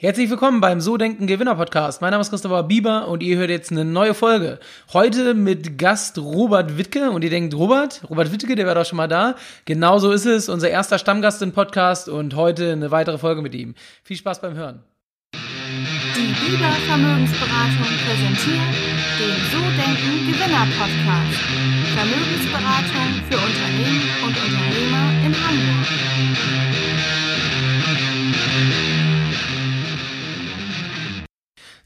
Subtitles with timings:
[0.00, 2.00] Herzlich willkommen beim So Denken Gewinner Podcast.
[2.00, 4.60] Mein Name ist Christopher Bieber und ihr hört jetzt eine neue Folge.
[4.92, 8.96] Heute mit Gast Robert Wittke und ihr denkt, Robert, Robert Wittke, der war doch schon
[8.96, 9.34] mal da.
[9.64, 13.74] Genauso ist es, unser erster Stammgast im Podcast und heute eine weitere Folge mit ihm.
[14.04, 14.84] Viel Spaß beim Hören.
[15.34, 18.70] Die Bieber Vermögensberatung präsentiert
[19.18, 21.40] den So Denken Gewinner Podcast.
[21.96, 26.67] Vermögensberatung für Unternehmen und Unternehmer in Hamburg.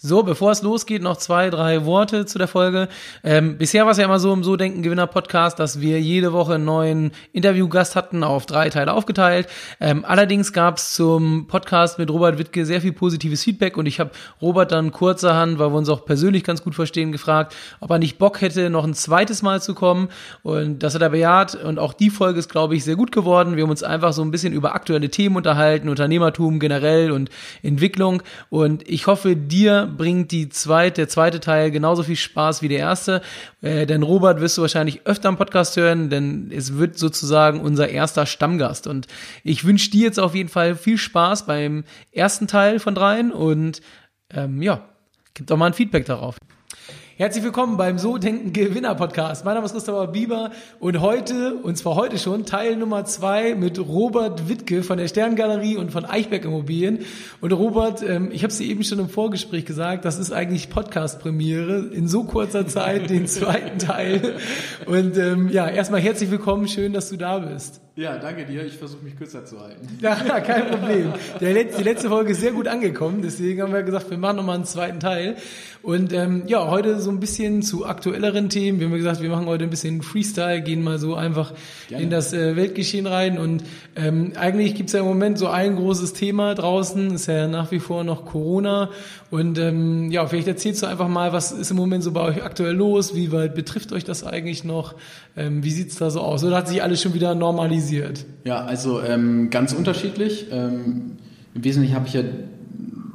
[0.04, 2.88] So, bevor es losgeht, noch zwei, drei Worte zu der Folge.
[3.22, 6.32] Ähm, bisher war es ja immer so im So Denken Gewinner Podcast, dass wir jede
[6.32, 9.46] Woche einen neuen Interviewgast hatten, auf drei Teile aufgeteilt.
[9.78, 14.00] Ähm, allerdings gab es zum Podcast mit Robert Wittke sehr viel positives Feedback und ich
[14.00, 18.00] habe Robert dann kurzerhand, weil wir uns auch persönlich ganz gut verstehen, gefragt, ob er
[18.00, 20.08] nicht Bock hätte, noch ein zweites Mal zu kommen.
[20.42, 23.54] Und das hat er bejaht und auch die Folge ist, glaube ich, sehr gut geworden.
[23.54, 27.30] Wir haben uns einfach so ein bisschen über aktuelle Themen unterhalten, Unternehmertum generell und
[27.62, 28.24] Entwicklung.
[28.50, 32.78] Und ich hoffe, dir bringt die zweite, der zweite Teil genauso viel Spaß wie der
[32.78, 33.22] erste.
[33.60, 37.88] Äh, denn Robert wirst du wahrscheinlich öfter am Podcast hören, denn es wird sozusagen unser
[37.88, 38.86] erster Stammgast.
[38.86, 39.06] Und
[39.44, 43.80] ich wünsche dir jetzt auf jeden Fall viel Spaß beim ersten Teil von dreien und
[44.30, 44.88] ähm, ja,
[45.34, 46.36] gib doch mal ein Feedback darauf.
[47.22, 49.44] Herzlich willkommen beim So Denken Gewinner Podcast.
[49.44, 53.78] Mein Name ist Christopher Bieber und heute, und zwar heute schon, Teil Nummer zwei mit
[53.78, 57.04] Robert Wittke von der Sterngalerie und von Eichberg Immobilien.
[57.40, 60.68] Und Robert, ähm, ich habe es dir eben schon im Vorgespräch gesagt, das ist eigentlich
[60.68, 64.34] Podcast-Premiere in so kurzer Zeit, den zweiten Teil.
[64.86, 67.80] Und ähm, ja, erstmal herzlich willkommen, schön, dass du da bist.
[67.94, 68.64] Ja, danke dir.
[68.64, 69.86] Ich versuche mich kürzer zu halten.
[70.00, 71.12] Ja, kein Problem.
[71.40, 74.56] Letzte, die letzte Folge ist sehr gut angekommen, deswegen haben wir gesagt, wir machen nochmal
[74.56, 75.36] einen zweiten Teil.
[75.82, 78.78] Und ähm, ja, heute so ein bisschen zu aktuelleren Themen.
[78.78, 81.52] Wir haben gesagt, wir machen heute ein bisschen Freestyle, gehen mal so einfach
[81.88, 82.04] Gerne.
[82.04, 83.36] in das äh, Weltgeschehen rein.
[83.36, 83.64] Und
[83.96, 87.80] ähm, eigentlich gibt's ja im Moment so ein großes Thema draußen, ist ja nach wie
[87.80, 88.90] vor noch Corona.
[89.30, 92.44] Und ähm, ja, vielleicht erzählst du einfach mal, was ist im Moment so bei euch
[92.44, 93.16] aktuell los?
[93.16, 94.94] Wie weit betrifft euch das eigentlich noch?
[95.36, 96.44] Ähm, wie sieht's da so aus?
[96.44, 97.81] Oder hat sich alles schon wieder normalisiert?
[98.44, 100.46] Ja, also ähm, ganz unterschiedlich.
[100.50, 101.12] Ähm,
[101.54, 102.22] Im Wesentlichen habe ich ja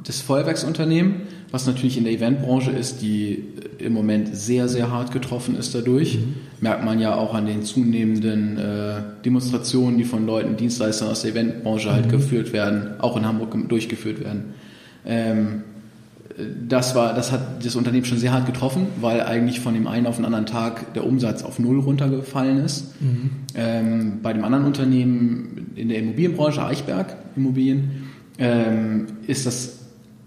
[0.04, 3.44] das Feuerwerksunternehmen, was natürlich in der Eventbranche ist, die
[3.78, 6.16] im Moment sehr, sehr hart getroffen ist dadurch.
[6.16, 6.36] Mhm.
[6.62, 11.32] Merkt man ja auch an den zunehmenden äh, Demonstrationen, die von Leuten, Dienstleistern aus der
[11.32, 12.12] Eventbranche halt mhm.
[12.12, 14.54] geführt werden, auch in Hamburg durchgeführt werden.
[15.06, 15.64] Ähm,
[16.68, 20.06] das war, das hat das Unternehmen schon sehr hart getroffen, weil eigentlich von dem einen
[20.06, 23.02] auf den anderen Tag der Umsatz auf null runtergefallen ist.
[23.02, 23.30] Mhm.
[23.56, 29.80] Ähm, bei dem anderen Unternehmen in der Immobilienbranche, Eichberg Immobilien, ähm, ist das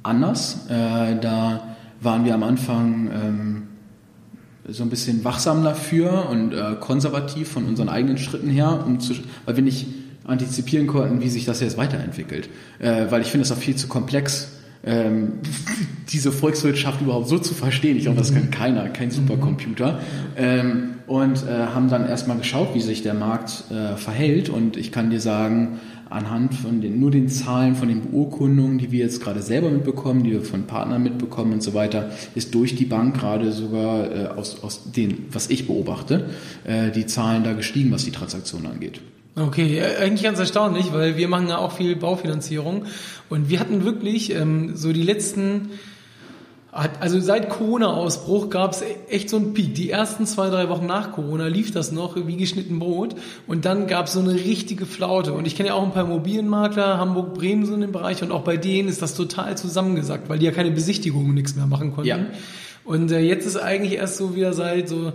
[0.03, 0.67] anders.
[0.69, 3.63] Äh, da waren wir am Anfang ähm,
[4.69, 9.15] so ein bisschen wachsam dafür und äh, konservativ von unseren eigenen Schritten her, um zu,
[9.45, 9.87] weil wir nicht
[10.25, 12.49] antizipieren konnten, wie sich das jetzt weiterentwickelt.
[12.81, 14.49] Äh, weil ich finde es auch viel zu komplex
[14.85, 15.33] ähm,
[16.11, 17.97] diese Volkswirtschaft überhaupt so zu verstehen.
[17.97, 20.01] Ich glaube, das kann keiner, kein Supercomputer.
[20.37, 24.49] Ähm, und äh, haben dann erstmal geschaut, wie sich der Markt äh, verhält.
[24.49, 28.91] Und ich kann dir sagen, anhand von den, nur den Zahlen von den Beurkundungen, die
[28.91, 32.75] wir jetzt gerade selber mitbekommen, die wir von Partnern mitbekommen und so weiter, ist durch
[32.75, 36.31] die Bank gerade sogar äh, aus, aus den, was ich beobachte,
[36.65, 39.01] äh, die Zahlen da gestiegen, was die Transaktionen angeht.
[39.37, 42.87] Okay, eigentlich ganz erstaunlich, weil wir machen ja auch viel Baufinanzierung
[43.29, 45.71] und wir hatten wirklich ähm, so die letzten,
[46.73, 49.75] also seit Corona-Ausbruch gab es echt so einen Peak.
[49.77, 53.15] Die ersten zwei, drei Wochen nach Corona lief das noch wie geschnitten Brot
[53.47, 55.33] und dann gab es so eine richtige Flaute.
[55.33, 58.33] Und ich kenne ja auch ein paar Immobilienmakler, Hamburg, Bremen so in dem Bereich und
[58.33, 61.93] auch bei denen ist das total zusammengesackt, weil die ja keine Besichtigungen nichts mehr machen
[61.95, 62.09] konnten.
[62.09, 62.19] Ja.
[62.85, 65.13] Und äh, jetzt ist eigentlich erst so wieder seit so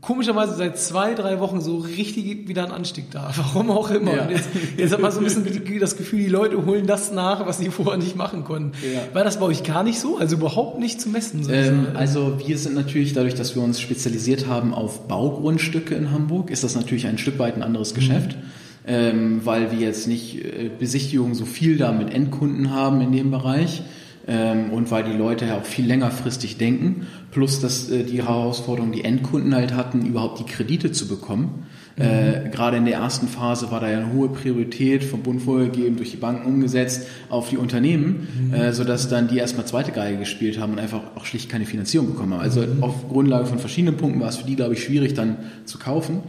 [0.00, 3.30] komischerweise seit zwei, drei Wochen so richtig wieder ein Anstieg da.
[3.36, 4.14] Warum auch immer.
[4.14, 4.30] Ja.
[4.30, 5.44] jetzt, jetzt hat man so ein bisschen
[5.80, 8.72] das Gefühl, die Leute holen das nach, was sie vorher nicht machen konnten.
[8.82, 9.14] Ja.
[9.14, 10.18] War das bei euch gar nicht so?
[10.18, 11.46] Also überhaupt nicht zu messen?
[11.50, 16.50] Ähm, also wir sind natürlich dadurch, dass wir uns spezialisiert haben auf Baugrundstücke in Hamburg,
[16.50, 18.36] ist das natürlich ein Stück weit ein anderes Geschäft.
[18.36, 18.42] Mhm.
[18.90, 23.30] Ähm, weil wir jetzt nicht äh, Besichtigungen so viel da mit Endkunden haben in dem
[23.30, 23.82] Bereich
[24.28, 28.92] ähm, und weil die Leute ja auch viel längerfristig denken, plus dass äh, die Herausforderung,
[28.92, 31.66] die Endkunden halt hatten, überhaupt die Kredite zu bekommen.
[31.96, 32.04] Mhm.
[32.04, 35.96] Äh, gerade in der ersten Phase war da ja eine hohe Priorität vom Bund vorgegeben,
[35.96, 38.54] durch die Banken umgesetzt auf die Unternehmen, mhm.
[38.54, 42.08] äh, sodass dann die erstmal zweite Geige gespielt haben und einfach auch schlicht keine Finanzierung
[42.08, 42.42] bekommen haben.
[42.42, 42.82] Also mhm.
[42.82, 46.20] auf Grundlage von verschiedenen Punkten war es für die, glaube ich, schwierig dann zu kaufen.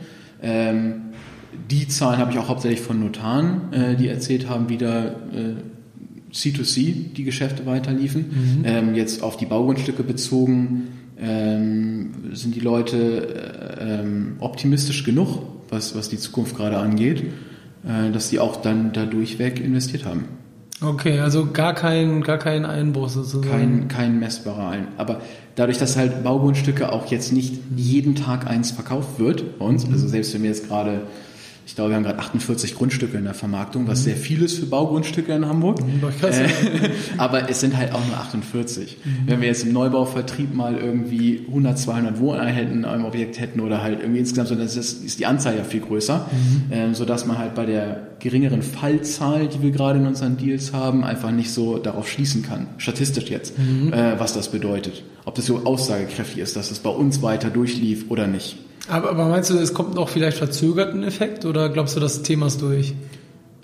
[0.41, 1.01] Ähm,
[1.69, 5.55] die Zahlen habe ich auch hauptsächlich von Notaren, äh, die erzählt haben, wieder äh,
[6.31, 8.25] C2C die Geschäfte weiterliefen.
[8.29, 8.65] Mhm.
[8.65, 10.89] Ähm, jetzt auf die Baugrundstücke bezogen
[11.19, 17.23] ähm, sind die Leute äh, ähm, optimistisch genug, was, was die Zukunft gerade angeht,
[17.87, 20.25] äh, dass sie auch dann da durchweg investiert haben.
[20.81, 23.49] Okay, also gar kein, gar kein Einbruch sozusagen.
[23.49, 24.87] Kein, kein messbarer Ein.
[24.97, 25.21] Aber
[25.55, 30.07] dadurch, dass halt Baugrundstücke auch jetzt nicht jeden Tag eins verkauft wird bei uns, also
[30.07, 31.01] selbst wenn wir jetzt gerade
[31.69, 34.65] ich glaube, wir haben gerade 48 Grundstücke in der Vermarktung, was sehr viel ist für
[34.65, 35.79] Baugrundstücke in Hamburg.
[36.23, 36.49] Äh,
[37.17, 38.97] aber es sind halt auch nur 48.
[38.97, 39.09] Mhm.
[39.27, 43.83] Wenn wir jetzt im Neubauvertrieb mal irgendwie 100, 200 Wohneinheiten in einem Objekt hätten oder
[43.83, 46.73] halt irgendwie insgesamt, dann ist, ist die Anzahl ja viel größer, mhm.
[46.73, 51.03] äh, sodass man halt bei der geringeren Fallzahl, die wir gerade in unseren Deals haben,
[51.03, 53.93] einfach nicht so darauf schließen kann, statistisch jetzt, mhm.
[53.93, 55.03] äh, was das bedeutet.
[55.23, 58.57] Ob das so aussagekräftig ist, dass es bei uns weiter durchlief oder nicht.
[58.89, 62.47] Aber, aber meinst du, es kommt noch vielleicht verzögerten Effekt oder glaubst du, das Thema
[62.47, 62.95] ist durch?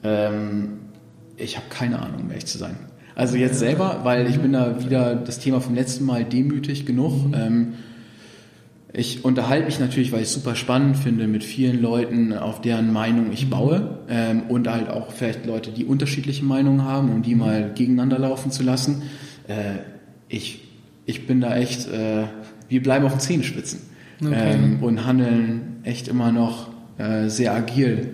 [0.04, 0.80] Ähm,
[1.36, 2.77] ich habe keine Ahnung, um ehrlich zu sein.
[3.16, 7.27] Also jetzt selber, weil ich bin da wieder das Thema vom letzten Mal demütig genug.
[7.27, 7.33] Mhm.
[7.33, 7.74] Ähm,
[8.94, 12.94] ich unterhalte mich natürlich, weil ich es super spannend finde, mit vielen Leuten, auf deren
[12.94, 17.36] Meinung ich baue ähm, und halt auch vielleicht Leute, die unterschiedliche Meinungen haben, um die
[17.36, 19.01] mal gegeneinander laufen zu lassen.
[19.48, 19.80] Äh,
[20.30, 20.63] ich,
[21.06, 22.25] ich bin da echt, äh,
[22.69, 24.53] wir bleiben auf den Zehenspitzen okay.
[24.53, 28.13] ähm, und handeln echt immer noch äh, sehr agil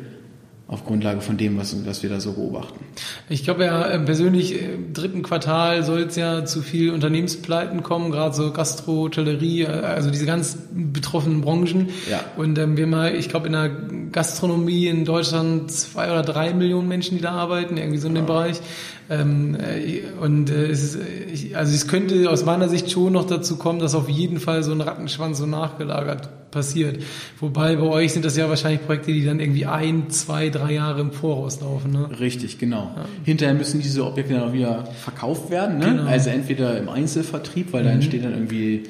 [0.71, 2.79] auf Grundlage von dem, was, was wir da so beobachten.
[3.27, 8.09] Ich glaube ja äh, persönlich im dritten Quartal soll es ja zu viel Unternehmenspleiten kommen,
[8.09, 11.89] gerade so Gastro, Hotellerie, äh, also diese ganz betroffenen Branchen.
[12.09, 12.21] Ja.
[12.37, 13.69] Und ähm, wir mal, ich glaube in der
[14.13, 18.25] Gastronomie in Deutschland zwei oder drei Millionen Menschen, die da arbeiten, irgendwie so in dem
[18.25, 18.33] ja.
[18.33, 18.61] Bereich.
[19.09, 23.57] Ähm, äh, und äh, es ist, also es könnte aus meiner Sicht schon noch dazu
[23.57, 27.01] kommen, dass auf jeden Fall so ein Rattenschwanz so nachgelagert passiert.
[27.39, 31.01] Wobei bei euch sind das ja wahrscheinlich Projekte, die dann irgendwie ein, zwei, drei Jahre
[31.01, 31.91] im Voraus laufen.
[31.91, 32.09] Ne?
[32.19, 32.91] Richtig, genau.
[32.95, 33.05] Ja.
[33.23, 35.79] Hinterher müssen diese Objekte dann auch wieder verkauft werden.
[35.79, 35.85] Ne?
[35.85, 36.03] Genau.
[36.03, 37.87] Also entweder im Einzelvertrieb, weil mhm.
[37.87, 38.83] da entsteht dann irgendwie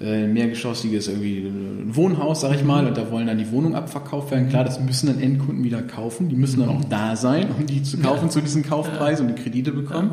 [0.00, 4.30] äh, mehrgeschossiges irgendwie ein Wohnhaus, sag ich mal, und da wollen dann die Wohnungen abverkauft
[4.30, 4.48] werden.
[4.48, 6.28] Klar, das müssen dann Endkunden wieder kaufen.
[6.28, 8.30] Die müssen dann auch da sein, um die zu kaufen ja.
[8.30, 10.12] zu diesen Kaufpreisen und die Kredite bekommen.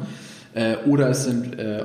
[0.55, 0.73] Ja.
[0.73, 1.83] Äh, oder es sind äh, äh,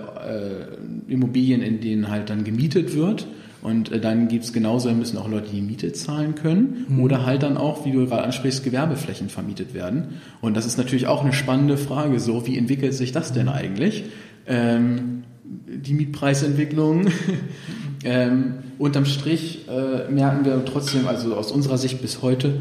[1.09, 3.27] Immobilien, in denen halt dann gemietet wird.
[3.63, 6.87] Und äh, dann gibt's genauso, müssen auch Leute die Miete zahlen können.
[6.89, 7.01] Mhm.
[7.01, 10.21] Oder halt dann auch, wie du gerade ansprichst, Gewerbeflächen vermietet werden.
[10.41, 12.21] Und das ist natürlich auch eine spannende Frage.
[12.21, 14.05] So, wie entwickelt sich das denn eigentlich?
[14.47, 17.09] Ähm, die Mietpreisentwicklung.
[18.05, 22.55] ähm, unterm Strich äh, merken wir trotzdem, also aus unserer Sicht bis heute,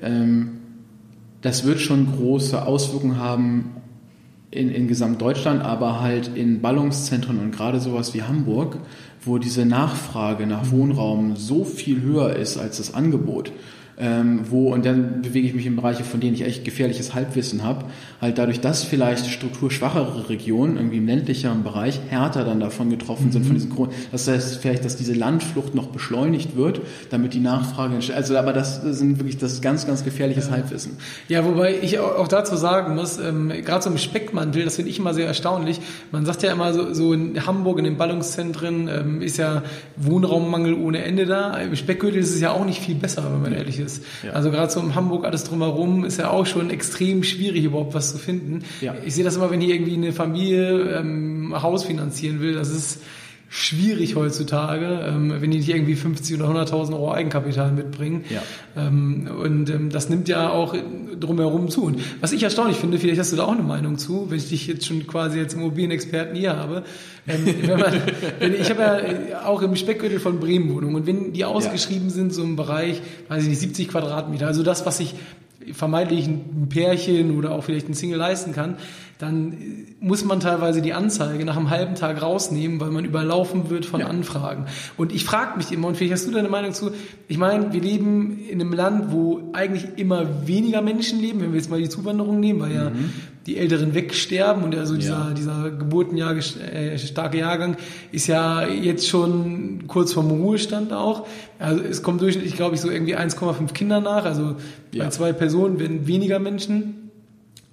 [0.00, 0.50] ähm,
[1.42, 3.72] das wird schon große Auswirkungen haben
[4.50, 8.78] in, in Gesamtdeutschland, aber halt in Ballungszentren und gerade sowas wie Hamburg,
[9.24, 13.52] wo diese Nachfrage nach Wohnraum so viel höher ist als das Angebot
[13.98, 17.62] ähm, wo, und dann bewege ich mich in Bereiche, von denen ich echt gefährliches Halbwissen
[17.62, 17.86] habe,
[18.20, 23.32] halt dadurch, dass vielleicht strukturschwachere Regionen, irgendwie im ländlicheren Bereich, härter dann davon getroffen mhm.
[23.32, 23.92] sind, von diesen Grund.
[24.12, 28.16] Das heißt vielleicht, dass diese Landflucht noch beschleunigt wird, damit die Nachfrage entsteht.
[28.16, 30.52] Also, aber das sind wirklich, das ist ganz, ganz gefährliches ja.
[30.52, 30.98] Halbwissen.
[31.28, 34.98] Ja, wobei ich auch dazu sagen muss, ähm, gerade so im Speckmantel, das finde ich
[34.98, 35.80] immer sehr erstaunlich.
[36.12, 39.62] Man sagt ja immer so, so in Hamburg, in den Ballungszentren, ähm, ist ja
[39.96, 41.56] Wohnraummangel ohne Ende da.
[41.56, 44.04] Im Speckgürtel ist es ja auch nicht viel besser, wenn man ehrlich ist ist.
[44.22, 44.32] Ja.
[44.32, 48.12] Also gerade so in Hamburg alles drumherum ist ja auch schon extrem schwierig, überhaupt was
[48.12, 48.64] zu finden.
[48.80, 48.94] Ja.
[49.04, 53.00] Ich sehe das immer, wenn hier irgendwie eine Familie ähm, Haus finanzieren will, das ist
[53.48, 58.24] schwierig heutzutage, ähm, wenn die nicht irgendwie 50 oder 100.000 Euro Eigenkapital mitbringen.
[58.28, 58.42] Ja.
[58.76, 60.74] Ähm, und ähm, das nimmt ja auch
[61.18, 61.84] drumherum zu.
[61.84, 64.48] Und was ich erstaunlich finde, vielleicht hast du da auch eine Meinung zu, wenn ich
[64.48, 66.82] dich jetzt schon quasi als Immobilienexperten hier habe.
[67.28, 67.92] Ähm, wenn man,
[68.40, 72.14] wenn, ich habe ja auch im Speckgürtel von Bremen Wohnungen und wenn die ausgeschrieben ja.
[72.14, 75.14] sind, so im Bereich, weiß ich nicht, 70 Quadratmeter, also das, was ich
[75.72, 78.76] vermeintlich ein Pärchen oder auch vielleicht ein Single leisten kann,
[79.18, 79.56] dann
[79.98, 84.00] muss man teilweise die Anzeige nach einem halben Tag rausnehmen, weil man überlaufen wird von
[84.00, 84.08] ja.
[84.08, 84.66] Anfragen.
[84.96, 86.90] Und ich frage mich immer, und vielleicht hast du deine Meinung zu,
[87.26, 91.58] ich meine, wir leben in einem Land, wo eigentlich immer weniger Menschen leben, wenn wir
[91.58, 92.74] jetzt mal die Zuwanderung nehmen, weil mhm.
[92.74, 92.92] ja
[93.46, 95.30] die Älteren wegsterben und also dieser, ja.
[95.30, 97.76] dieser Geburtenjahr äh, starke Jahrgang
[98.10, 101.26] ist ja jetzt schon kurz vorm Ruhestand auch.
[101.58, 104.56] Also es kommt durchschnittlich, glaube ich, so irgendwie 1,5 Kinder nach, also
[104.92, 105.04] ja.
[105.04, 107.05] bei zwei Personen werden weniger Menschen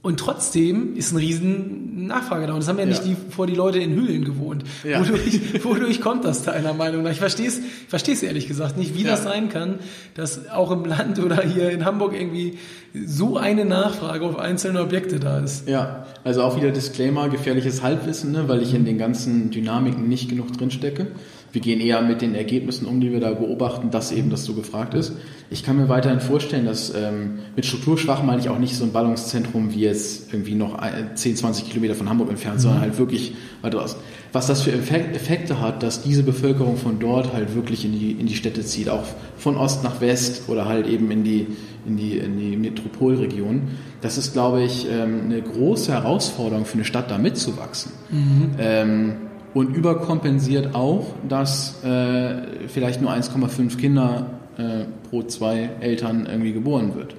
[0.03, 2.53] und trotzdem ist ein riesen Nachfrage da.
[2.53, 2.89] Und das haben ja, ja.
[2.89, 4.65] nicht die, vor die Leute in Höhlen gewohnt.
[4.83, 4.99] Ja.
[4.99, 7.11] Wodurch, wodurch kommt das deiner Meinung nach?
[7.11, 9.11] Ich verstehe es ich verstehe es ehrlich gesagt nicht, wie ja.
[9.11, 9.79] das sein kann,
[10.13, 12.57] dass auch im Land oder hier in Hamburg irgendwie
[13.05, 15.69] so eine Nachfrage auf einzelne Objekte da ist.
[15.69, 20.27] Ja, also auch wieder Disclaimer, gefährliches Halbwissen, ne, weil ich in den ganzen Dynamiken nicht
[20.27, 21.07] genug drinstecke.
[21.53, 24.55] Wir gehen eher mit den Ergebnissen um, die wir da beobachten, dass eben das so
[24.55, 25.13] gefragt ist.
[25.51, 28.91] Ich kann mir weiterhin vorstellen, dass ähm, mit strukturschwach meine ich auch nicht so ein
[28.91, 30.79] Ballungszentrum wie jetzt irgendwie noch
[31.13, 32.61] 10, 20 Kilometer von Hamburg entfernt, mhm.
[32.61, 33.97] sondern halt wirklich weiter aus.
[34.31, 38.25] Was das für Effekte hat, dass diese Bevölkerung von dort halt wirklich in die, in
[38.25, 39.03] die Städte zieht, auch
[39.37, 41.45] von Ost nach West oder halt eben in die,
[41.85, 43.67] in die, in die Metropolregion.
[44.01, 47.91] Das ist, glaube ich, ähm, eine große Herausforderung für eine Stadt, da mitzuwachsen.
[48.09, 48.51] Mhm.
[48.57, 49.15] Ähm,
[49.53, 56.95] und überkompensiert auch, dass äh, vielleicht nur 1,5 Kinder äh, pro zwei Eltern irgendwie geboren
[56.95, 57.15] wird.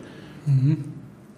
[0.47, 0.85] Mhm.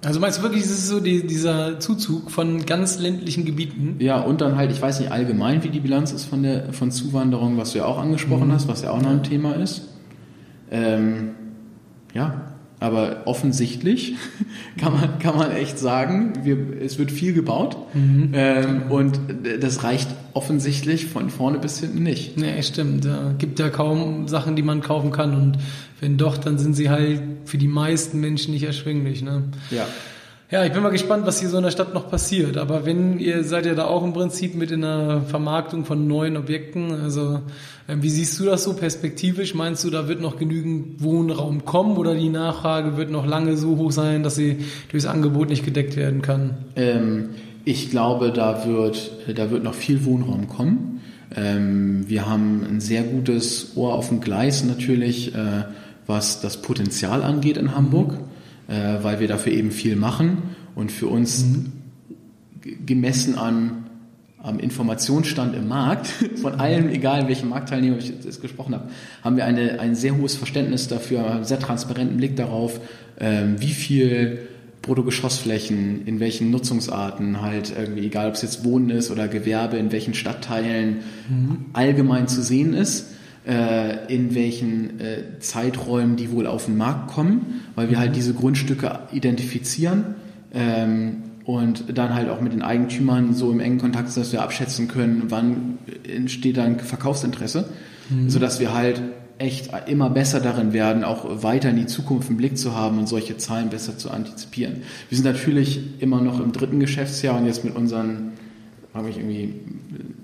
[0.04, 3.96] Also meinst du wirklich, es ist so die, dieser Zuzug von ganz ländlichen Gebieten?
[3.98, 6.90] Ja, und dann halt, ich weiß nicht allgemein, wie die Bilanz ist von der von
[6.90, 8.52] Zuwanderung, was du ja auch angesprochen mhm.
[8.52, 9.88] hast, was ja auch noch ein Thema ist.
[10.70, 11.30] Ähm,
[12.14, 14.14] ja, aber offensichtlich
[14.78, 18.30] kann man, kann man echt sagen, wir, es wird viel gebaut mhm.
[18.34, 19.18] ähm, und
[19.60, 22.36] das reicht offensichtlich von vorne bis hinten nicht.
[22.36, 23.04] Nee, stimmt.
[23.04, 23.32] Ja.
[23.38, 25.58] Gibt ja kaum Sachen, die man kaufen kann und
[26.00, 29.22] wenn doch, dann sind sie halt für die meisten Menschen nicht erschwinglich.
[29.22, 29.44] Ne?
[29.70, 29.86] Ja.
[30.48, 32.56] Ja, ich bin mal gespannt, was hier so in der Stadt noch passiert.
[32.56, 36.36] Aber wenn ihr seid ja da auch im Prinzip mit in der Vermarktung von neuen
[36.36, 36.92] Objekten.
[36.92, 37.40] Also
[37.88, 39.54] äh, wie siehst du das so perspektivisch?
[39.56, 43.76] Meinst du, da wird noch genügend Wohnraum kommen oder die Nachfrage wird noch lange so
[43.76, 44.58] hoch sein, dass sie
[44.92, 46.54] durchs Angebot nicht gedeckt werden kann?
[46.76, 47.30] Ähm,
[47.64, 51.00] ich glaube, da wird, da wird noch viel Wohnraum kommen.
[51.34, 55.64] Ähm, wir haben ein sehr gutes Ohr auf dem Gleis natürlich, äh,
[56.06, 58.12] was das Potenzial angeht in Hamburg.
[58.12, 58.35] Mhm
[58.68, 60.38] äh, weil wir dafür eben viel machen
[60.74, 61.72] und für uns mhm.
[62.84, 63.84] gemessen an
[64.42, 66.06] am Informationsstand im Markt,
[66.36, 68.88] von allen, egal in welchem Marktteilnehmer ich jetzt gesprochen habe,
[69.22, 72.80] haben wir eine, ein sehr hohes Verständnis dafür, einen sehr transparenten Blick darauf,
[73.18, 74.46] ähm, wie viel
[74.82, 79.90] Bruttogeschossflächen, in welchen Nutzungsarten halt irgendwie, egal ob es jetzt Wohnen ist oder Gewerbe, in
[79.90, 81.64] welchen Stadtteilen mhm.
[81.72, 83.15] allgemein zu sehen ist
[83.46, 88.34] äh, in welchen äh, Zeiträumen die wohl auf den Markt kommen, weil wir halt diese
[88.34, 90.16] Grundstücke identifizieren
[90.52, 94.42] ähm, und dann halt auch mit den Eigentümern so im engen Kontakt sind, dass wir
[94.42, 95.78] abschätzen können, wann
[96.12, 97.68] entsteht dann Verkaufsinteresse,
[98.10, 98.28] mhm.
[98.28, 99.00] sodass wir halt
[99.38, 103.06] echt immer besser darin werden, auch weiter in die Zukunft einen Blick zu haben und
[103.06, 104.82] solche Zahlen besser zu antizipieren.
[105.08, 108.32] Wir sind natürlich immer noch im dritten Geschäftsjahr und jetzt mit unseren
[108.96, 109.54] habe ich irgendwie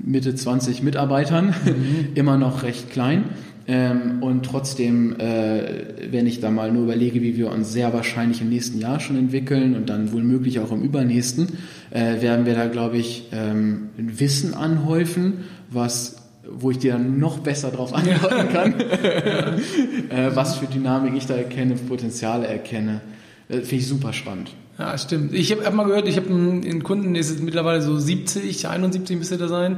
[0.05, 2.09] Mitte 20 Mitarbeitern, mhm.
[2.14, 3.25] immer noch recht klein.
[3.69, 8.41] Ähm, und trotzdem, äh, wenn ich da mal nur überlege, wie wir uns sehr wahrscheinlich
[8.41, 11.49] im nächsten Jahr schon entwickeln und dann wohl möglich auch im übernächsten,
[11.91, 16.17] äh, werden wir da, glaube ich, ähm, ein Wissen anhäufen, was
[16.55, 21.35] wo ich dir dann noch besser darauf antworten kann, äh, was für Dynamik ich da
[21.35, 23.00] erkenne, Potenziale erkenne.
[23.49, 24.50] Äh, Finde ich super spannend.
[24.79, 25.35] Ja, stimmt.
[25.35, 29.19] Ich habe hab mal gehört, ich habe einen, Kunden, der ist mittlerweile so 70, 71
[29.19, 29.76] müsste der sein.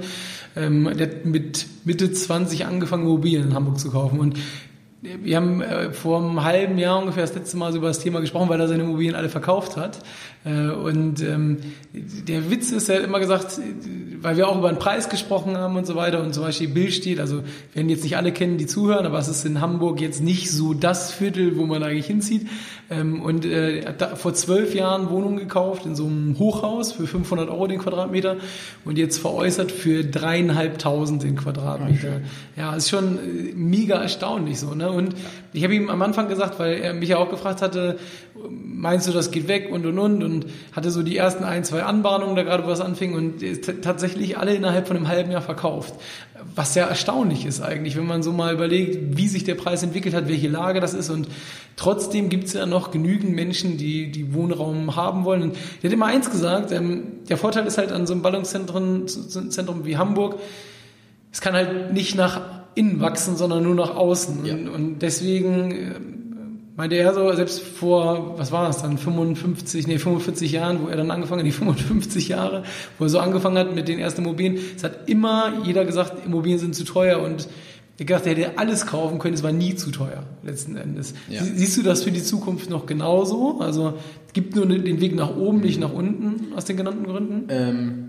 [0.56, 4.20] Ähm, der hat mit Mitte 20 angefangen, Immobilien in Hamburg zu kaufen.
[4.20, 4.38] Und
[5.04, 8.20] wir haben äh, vor einem halben Jahr ungefähr das letzte Mal so über das Thema
[8.20, 9.98] gesprochen, weil er seine Immobilien alle verkauft hat.
[10.44, 11.58] Äh, und ähm,
[11.92, 13.60] der Witz ist, er hat immer gesagt,
[14.22, 16.94] weil wir auch über den Preis gesprochen haben und so weiter und zum Beispiel Bild
[16.94, 17.42] steht, also
[17.74, 20.72] werden jetzt nicht alle kennen, die zuhören, aber es ist in Hamburg jetzt nicht so
[20.72, 22.46] das Viertel, wo man eigentlich hinzieht.
[22.90, 27.06] Ähm, und äh, er hat vor zwölf Jahren Wohnung gekauft in so einem Hochhaus für
[27.06, 28.36] 500 Euro den Quadratmeter
[28.84, 32.20] und jetzt veräußert für dreieinhalbtausend den Quadratmeter.
[32.56, 34.74] Ja, ist schon äh, mega erstaunlich so.
[34.74, 34.90] Ne?
[34.90, 35.14] Und
[35.52, 37.98] ich habe ihm am Anfang gesagt, weil er mich ja auch gefragt hatte,
[38.50, 41.84] meinst du, das geht weg und und und und hatte so die ersten ein, zwei
[41.84, 43.42] Anbahnungen da gerade was anfing und
[43.82, 45.94] tatsächlich alle innerhalb von einem halben Jahr verkauft.
[46.54, 50.14] Was sehr erstaunlich ist eigentlich, wenn man so mal überlegt, wie sich der Preis entwickelt
[50.14, 51.28] hat, welche Lage das ist und
[51.76, 55.42] trotzdem gibt es ja noch genügend Menschen, die, die Wohnraum haben wollen.
[55.42, 59.06] Und er hat immer eins gesagt, ähm, der Vorteil ist halt an so einem Ballungszentrum
[59.06, 60.38] Zentrum wie Hamburg,
[61.32, 62.42] es kann halt nicht nach
[62.76, 64.44] innen wachsen, sondern nur nach außen.
[64.44, 64.54] Ja.
[64.54, 65.94] Und, und deswegen äh,
[66.76, 70.96] meinte er so, selbst vor, was war das dann, 55, nee, 45 Jahren, wo er
[70.96, 72.64] dann angefangen hat, die 55 Jahre,
[72.98, 76.58] wo er so angefangen hat mit den ersten Immobilien, es hat immer jeder gesagt, Immobilien
[76.58, 77.48] sind zu teuer und
[77.96, 81.14] er dachte, er hätte alles kaufen können, es war nie zu teuer, letzten Endes.
[81.28, 81.44] Ja.
[81.44, 83.60] Siehst du das für die Zukunft noch genauso?
[83.60, 83.94] Also
[84.32, 87.44] gibt nur den Weg nach oben, nicht nach unten, aus den genannten Gründen?
[87.50, 88.03] Ähm,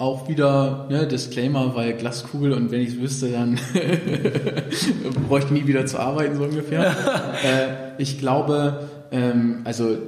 [0.00, 3.58] auch wieder ne, Disclaimer, weil Glaskugel und wenn ich es wüsste, dann
[5.28, 6.86] bräuchte ich nie wieder zu arbeiten, so ungefähr.
[7.44, 9.98] äh, ich glaube, ähm, also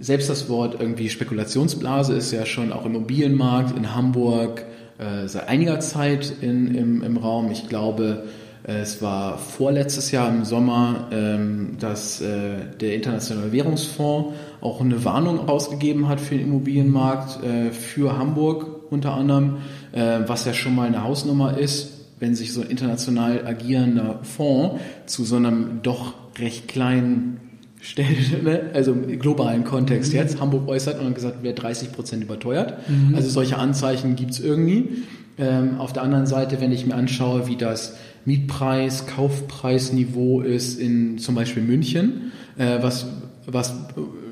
[0.00, 4.64] selbst das Wort irgendwie Spekulationsblase ist ja schon auch im Immobilienmarkt in Hamburg
[4.98, 7.50] äh, seit einiger Zeit in, im, im Raum.
[7.50, 8.24] Ich glaube,
[8.62, 15.40] es war vorletztes Jahr im Sommer, ähm, dass äh, der Internationale Währungsfonds auch eine Warnung
[15.40, 19.58] rausgegeben hat für den Immobilienmarkt, äh, für Hamburg unter anderem,
[19.92, 24.80] äh, was ja schon mal eine Hausnummer ist, wenn sich so ein international agierender Fonds
[25.06, 27.40] zu so einem doch recht kleinen
[27.80, 28.70] stellt, ne?
[28.72, 30.18] also im globalen Kontext mhm.
[30.18, 32.88] jetzt, Hamburg äußert und gesagt, wäre 30 Prozent überteuert.
[32.88, 33.14] Mhm.
[33.14, 35.02] Also solche Anzeichen gibt's irgendwie.
[35.38, 41.18] Ähm, auf der anderen Seite, wenn ich mir anschaue, wie das Mietpreis, Kaufpreisniveau ist in
[41.18, 43.06] zum Beispiel München, äh, was
[43.46, 43.74] was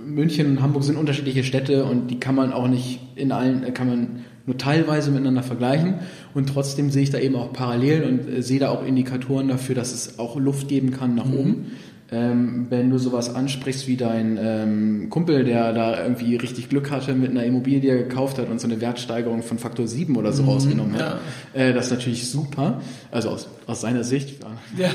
[0.06, 3.88] München und Hamburg sind unterschiedliche Städte und die kann man auch nicht in allen, kann
[3.88, 4.08] man
[4.46, 6.00] nur teilweise miteinander vergleichen
[6.34, 9.74] und trotzdem sehe ich da eben auch Parallelen und äh, sehe da auch Indikatoren dafür,
[9.74, 11.34] dass es auch Luft geben kann nach mhm.
[11.34, 11.66] oben.
[12.12, 17.14] Ähm, wenn du sowas ansprichst wie dein ähm, Kumpel, der da irgendwie richtig Glück hatte
[17.14, 20.32] mit einer Immobilie, die er gekauft hat und so eine Wertsteigerung von Faktor 7 oder
[20.34, 21.18] so mhm, rausgenommen hat,
[21.54, 21.60] ja.
[21.60, 22.82] äh, das ist natürlich super.
[23.10, 24.36] Also aus, aus seiner Sicht.
[24.76, 24.90] Ja,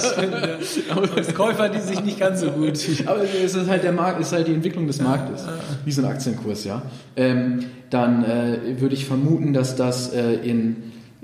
[0.00, 0.96] stimmt, ja.
[0.96, 2.78] Aber als Käufer die sich nicht ganz so gut.
[3.06, 5.44] Aber es ist halt der Markt, ist halt die Entwicklung des Marktes,
[5.84, 6.82] wie so ein Aktienkurs, ja.
[7.14, 10.76] Ähm, dann äh, würde ich vermuten, dass das äh, in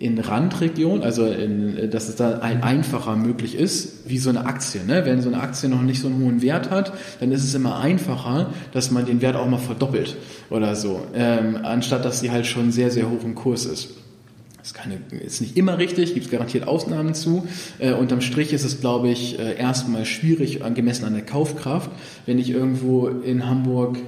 [0.02, 4.84] in Randregionen, also in, dass es da ein einfacher möglich ist, wie so eine Aktie.
[4.84, 5.04] Ne?
[5.04, 7.78] Wenn so eine Aktie noch nicht so einen hohen Wert hat, dann ist es immer
[7.78, 10.16] einfacher, dass man den Wert auch mal verdoppelt
[10.50, 13.90] oder so, ähm, anstatt dass sie halt schon sehr, sehr hoch im Kurs ist.
[14.62, 17.48] Ist, keine, ist nicht immer richtig, gibt es garantiert Ausnahmen zu.
[17.80, 21.90] Äh, unterm Strich ist es, glaube ich, äh, erstmal schwierig, gemessen an der Kaufkraft.
[22.26, 23.98] Wenn ich irgendwo in Hamburg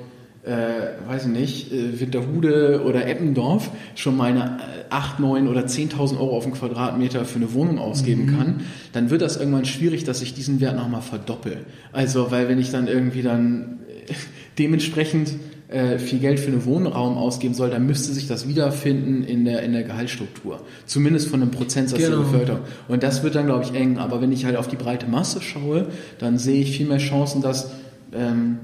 [0.44, 4.58] äh, weiß ich nicht, äh, Winterhude oder Eppendorf schon meine
[4.90, 8.36] 8, 9 oder 10.000 Euro auf den Quadratmeter für eine Wohnung ausgeben mhm.
[8.36, 8.60] kann,
[8.92, 11.58] dann wird das irgendwann schwierig, dass ich diesen Wert nochmal verdoppel.
[11.92, 14.12] Also, weil wenn ich dann irgendwie dann äh,
[14.58, 15.32] dementsprechend
[15.68, 19.62] äh, viel Geld für einen Wohnraum ausgeben soll, dann müsste sich das wiederfinden in der,
[19.62, 20.60] in der Gehaltsstruktur.
[20.84, 22.18] Zumindest von einem Prozentsatz genau.
[22.18, 22.60] der Bevölkerung.
[22.86, 23.96] Und das wird dann, glaube ich, eng.
[23.96, 25.86] Aber wenn ich halt auf die breite Masse schaue,
[26.18, 27.70] dann sehe ich viel mehr Chancen, dass
[28.12, 28.58] ähm,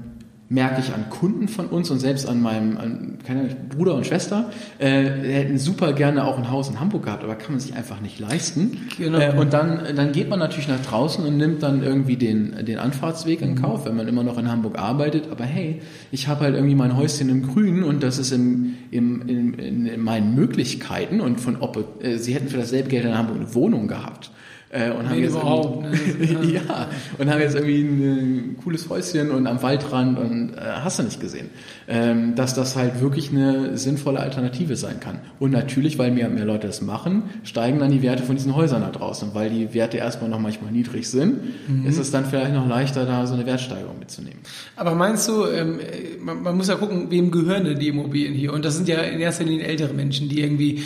[0.51, 4.51] merke ich an Kunden von uns und selbst an meinem an, keine Bruder und Schwester,
[4.79, 8.01] äh, hätten super gerne auch ein Haus in Hamburg gehabt, aber kann man sich einfach
[8.01, 8.77] nicht leisten.
[8.97, 9.17] Genau.
[9.17, 12.79] Äh, und dann, dann geht man natürlich nach draußen und nimmt dann irgendwie den, den
[12.79, 15.31] Anfahrtsweg in Kauf, wenn man immer noch in Hamburg arbeitet.
[15.31, 15.81] Aber hey,
[16.11, 20.01] ich habe halt irgendwie mein Häuschen im Grün und das ist im, im, in, in
[20.01, 23.87] meinen Möglichkeiten und von ob äh, sie hätten für dasselbe Geld in Hamburg eine Wohnung
[23.87, 24.31] gehabt.
[24.73, 25.91] Äh, und haben jetzt überhaupt, ne?
[26.53, 26.87] ja,
[27.17, 31.19] und haben jetzt irgendwie ein cooles Häuschen und am Waldrand und äh, hast du nicht
[31.19, 31.49] gesehen,
[31.89, 35.19] ähm, dass das halt wirklich eine sinnvolle Alternative sein kann.
[35.39, 38.81] Und natürlich, weil mehr mehr Leute das machen, steigen dann die Werte von diesen Häusern
[38.81, 39.29] da draußen.
[39.29, 41.85] Und weil die Werte erstmal noch manchmal niedrig sind, mhm.
[41.85, 44.39] ist es dann vielleicht noch leichter, da so eine Wertsteigerung mitzunehmen.
[44.77, 45.79] Aber meinst du, ähm,
[46.23, 48.53] man, man, muss ja gucken, wem gehören denn die Immobilien hier?
[48.53, 50.83] Und das sind ja in erster Linie ältere Menschen, die irgendwie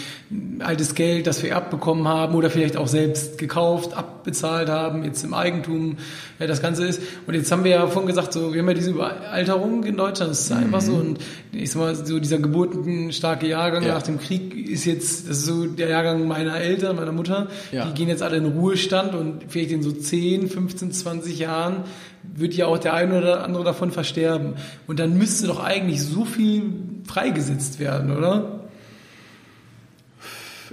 [0.58, 5.24] altes Geld, das vererbt bekommen haben oder vielleicht auch selbst gekauft gekauft, abbezahlt haben, jetzt
[5.24, 5.98] im Eigentum
[6.40, 7.02] ja, das Ganze ist.
[7.28, 10.32] Und jetzt haben wir ja vorhin gesagt, so, wir haben ja diese Überalterung in Deutschland,
[10.32, 10.58] das ist mhm.
[10.58, 10.94] einfach so.
[10.94, 11.20] Und
[11.52, 13.94] ich sag mal, so dieser geburtenstarke Jahrgang ja.
[13.94, 17.48] nach dem Krieg ist jetzt, das ist so der Jahrgang meiner Eltern, meiner Mutter.
[17.72, 17.86] Ja.
[17.86, 21.84] Die gehen jetzt alle in Ruhestand und vielleicht in so 10, 15, 20 Jahren
[22.24, 24.56] wird ja auch der eine oder andere davon versterben.
[24.88, 26.64] Und dann müsste doch eigentlich so viel
[27.06, 28.65] freigesetzt werden, oder?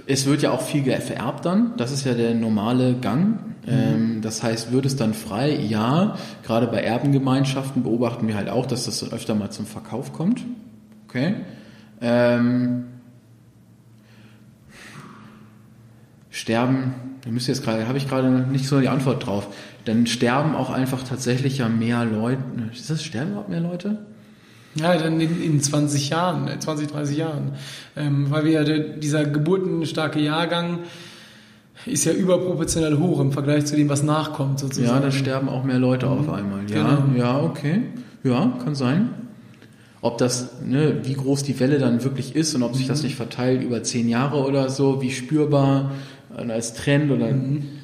[0.05, 1.73] Es wird ja auch viel vererbt dann.
[1.77, 3.39] Das ist ja der normale Gang.
[3.65, 4.21] Mhm.
[4.21, 5.55] das heißt, wird es dann frei?
[5.55, 6.17] Ja.
[6.43, 10.41] Gerade bei Erbengemeinschaften beobachten wir halt auch, dass das öfter mal zum Verkauf kommt.
[11.07, 11.35] Okay.
[12.01, 12.85] Ähm,
[16.29, 19.47] sterben, da müsst jetzt gerade, habe ich gerade nicht so die Antwort drauf.
[19.85, 22.41] Dann sterben auch einfach tatsächlich ja mehr Leute.
[22.71, 23.99] Ist das sterben überhaupt mehr Leute?
[24.75, 27.51] Ja, dann in, in 20 Jahren, 20, äh, 30 Jahren.
[27.95, 30.79] Ähm, weil wir ja der, dieser geburtenstarke Jahrgang
[31.85, 34.95] ist ja überproportional hoch im Vergleich zu dem, was nachkommt sozusagen.
[34.95, 36.11] Ja, da sterben auch mehr Leute mhm.
[36.13, 36.61] auf einmal.
[36.69, 37.17] Ja, genau.
[37.17, 37.81] ja, okay.
[38.23, 39.09] Ja, kann sein.
[40.01, 43.07] Ob das, ne, wie groß die Welle dann wirklich ist und ob sich das mhm.
[43.07, 45.91] nicht verteilt über zehn Jahre oder so, wie spürbar
[46.35, 47.82] als Trend oder mhm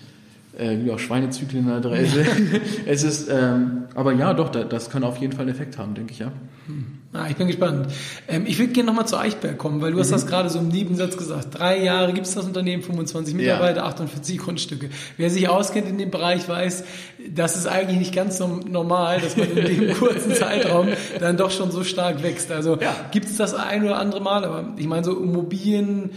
[0.60, 2.26] äh, wie auch Schweinezyklen in der Adresse.
[2.86, 6.14] es ist, ähm, aber ja, doch, das kann auf jeden Fall einen Effekt haben, denke
[6.14, 6.32] ich, ja.
[6.68, 7.00] Hm.
[7.12, 7.88] Ah, ich bin gespannt.
[8.28, 10.02] Ähm, ich würde gerne nochmal zu Eichberg kommen, weil du mhm.
[10.02, 11.58] hast das gerade so im Nebensatz gesagt.
[11.58, 13.86] Drei Jahre gibt es das Unternehmen, 25 Mitarbeiter, ja.
[13.86, 14.90] 48 Grundstücke.
[15.18, 16.84] Wer sich auskennt in dem Bereich weiß,
[17.34, 21.72] das ist eigentlich nicht ganz normal, dass man in dem kurzen Zeitraum dann doch schon
[21.72, 22.52] so stark wächst.
[22.52, 22.96] Also ja.
[23.12, 26.12] gibt es das ein oder andere Mal, aber ich meine so Immobilien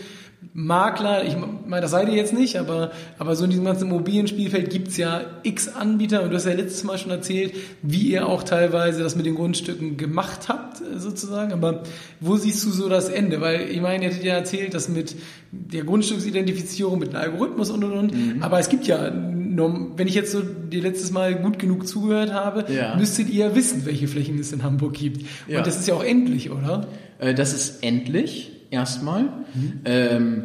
[0.55, 1.35] Makler, ich
[1.67, 5.23] meine, das seid ihr jetzt nicht, aber, aber so in diesem ganzen Immobilienspielfeld gibt's ja
[5.43, 9.17] x Anbieter und du hast ja letztes Mal schon erzählt, wie ihr auch teilweise das
[9.17, 11.53] mit den Grundstücken gemacht habt, sozusagen.
[11.53, 11.85] Aber
[12.21, 13.41] wo siehst du so das Ende?
[13.41, 15.17] Weil ich meine, ihr hättet ja erzählt, dass mit
[15.53, 18.43] der Grundstücksidentifizierung, mit einem Algorithmus und und und, mhm.
[18.43, 19.11] aber es gibt ja
[19.55, 22.97] wenn ich jetzt so dir letztes Mal gut genug zugehört habe, ja.
[22.97, 25.27] müsstet ihr wissen, welche Flächen es in Hamburg gibt.
[25.47, 25.59] Ja.
[25.59, 26.87] Und das ist ja auch endlich, oder?
[27.19, 29.23] Äh, das ist endlich erstmal.
[29.23, 29.81] Mhm.
[29.85, 30.43] Ähm,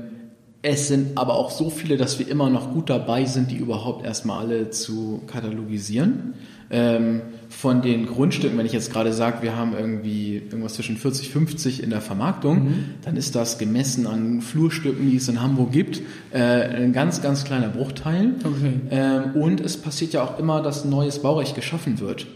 [0.61, 4.05] es sind aber auch so viele, dass wir immer noch gut dabei sind, die überhaupt
[4.05, 6.33] erstmal alle zu katalogisieren.
[6.69, 11.29] Ähm, von den Grundstücken, wenn ich jetzt gerade sage, wir haben irgendwie irgendwas zwischen 40,
[11.29, 12.85] 50 in der Vermarktung, mhm.
[13.05, 16.01] dann ist das gemessen an Flurstücken, die es in Hamburg gibt,
[16.33, 18.33] äh, ein ganz, ganz kleiner Bruchteil.
[18.43, 18.73] Okay.
[18.91, 22.27] Ähm, und es passiert ja auch immer, dass ein neues Baurecht geschaffen wird.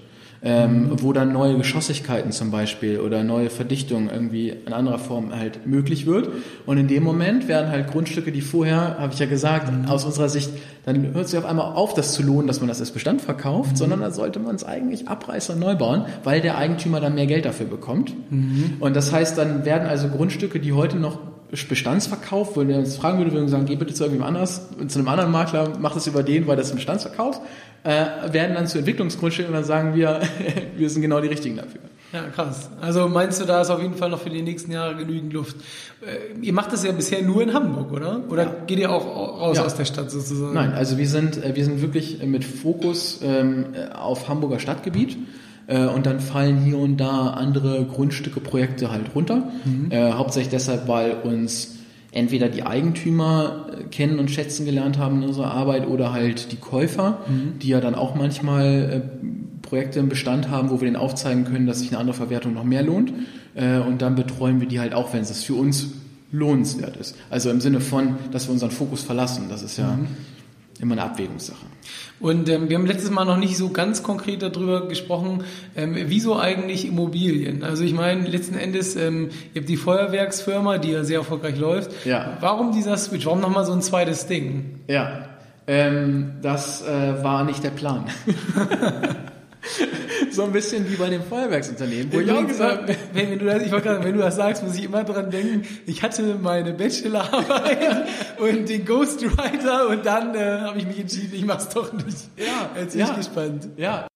[0.44, 5.68] Ähm, wo dann neue Geschossigkeiten zum Beispiel oder neue Verdichtungen irgendwie in anderer Form halt
[5.68, 6.30] möglich wird.
[6.66, 9.88] Und in dem Moment werden halt Grundstücke, die vorher, habe ich ja gesagt, mhm.
[9.88, 10.50] aus unserer Sicht,
[10.86, 13.74] dann hört sich auf einmal auf, das zu lohnen, dass man das als Bestand verkauft,
[13.74, 13.76] mhm.
[13.76, 17.28] sondern da sollte man es eigentlich abreißen und neu bauen, weil der Eigentümer dann mehr
[17.28, 18.16] Geld dafür bekommt.
[18.32, 18.78] Mhm.
[18.80, 21.20] Und das heißt, dann werden also Grundstücke, die heute noch
[21.52, 25.00] Bestandsverkauf, wenn wir uns fragen würde, würden wir sagen, geh bitte zu irgendjemand anders, zu
[25.00, 27.42] einem anderen Makler, mach das über den, weil das ein Bestandsverkauf,
[27.84, 30.22] äh, werden dann zu Entwicklungsgrundstücken und dann sagen wir,
[30.78, 31.82] wir sind genau die richtigen dafür.
[32.14, 32.70] Ja, krass.
[32.82, 35.56] Also meinst du, da ist auf jeden Fall noch für die nächsten Jahre genügend Luft?
[36.02, 38.22] Äh, ihr macht das ja bisher nur in Hamburg, oder?
[38.30, 38.56] Oder ja.
[38.68, 39.64] geht ihr auch raus ja.
[39.64, 40.54] aus der Stadt sozusagen?
[40.54, 45.18] Nein, also wir sind, äh, wir sind wirklich mit Fokus ähm, auf Hamburger Stadtgebiet.
[45.68, 49.50] Äh, und dann fallen hier und da andere Grundstücke, Projekte halt runter.
[49.64, 49.92] Mhm.
[49.92, 51.78] Äh, hauptsächlich deshalb, weil uns
[52.12, 56.58] entweder die Eigentümer äh, kennen und schätzen gelernt haben in unserer Arbeit oder halt die
[56.58, 57.60] Käufer, mhm.
[57.60, 59.28] die ja dann auch manchmal äh,
[59.62, 62.66] Projekte im Bestand haben, wo wir denen aufzeigen können, dass sich eine andere Verwertung noch
[62.66, 63.14] mehr lohnt.
[63.56, 65.88] Äh, und dann betreuen wir die halt auch, wenn es für uns
[66.32, 67.16] lohnenswert ist.
[67.30, 69.46] Also im Sinne von, dass wir unseren Fokus verlassen.
[69.50, 70.08] Das ist ja mhm
[70.80, 71.66] immer eine Abwägungssache.
[72.20, 75.44] Und ähm, wir haben letztes Mal noch nicht so ganz konkret darüber gesprochen,
[75.76, 77.64] ähm, wieso eigentlich Immobilien?
[77.64, 82.06] Also ich meine, letzten Endes, ähm, ihr habt die Feuerwerksfirma, die ja sehr erfolgreich läuft.
[82.06, 82.38] Ja.
[82.40, 83.26] Warum dieser Switch?
[83.26, 84.80] Warum nochmal so ein zweites Ding?
[84.88, 85.30] Ja,
[85.68, 88.06] ähm, das äh, war nicht der Plan.
[90.32, 92.12] so ein bisschen wie bei dem Feuerwerksunternehmen.
[92.12, 94.76] Wo ich auch gesagt, wenn, wenn, du das, ich grad, wenn du das sagst, muss
[94.76, 98.08] ich immer dran denken, ich hatte meine Bachelorarbeit
[98.40, 102.30] und den Ghostwriter und dann äh, habe ich mich entschieden, ich mach's doch nicht.
[102.38, 103.68] Ja, jetzt bin ja, ich gespannt.
[103.78, 104.08] Ja,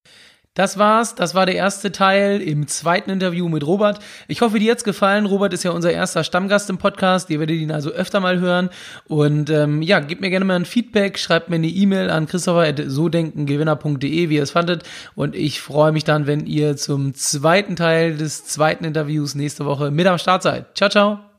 [0.56, 1.14] das war's.
[1.16, 4.00] Das war der erste Teil im zweiten Interview mit Robert.
[4.28, 5.26] Ich hoffe, dir hat's gefallen.
[5.26, 7.30] Robert ist ja unser erster Stammgast im Podcast.
[7.30, 8.70] Ihr werdet ihn also öfter mal hören.
[9.08, 11.20] Und ähm, ja, gebt mir gerne mal ein Feedback.
[11.20, 14.84] Schreibt mir eine E-Mail an christopher.sodenkengewinner.de, wie ihr es fandet.
[15.14, 19.92] Und ich freue mich dann, wenn ihr zum zweiten Teil des zweiten Interviews nächste Woche
[19.92, 20.78] mit am Start seid.
[20.78, 21.35] Ciao, ciao.